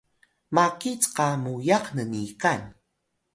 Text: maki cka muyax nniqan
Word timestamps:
maki 0.55 0.91
cka 1.03 1.27
muyax 1.41 1.85
nniqan 1.97 2.61